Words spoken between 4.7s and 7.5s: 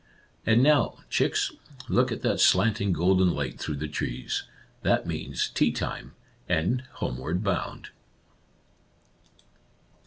That means tea time, and homeward